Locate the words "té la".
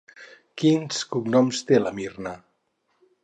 1.71-1.91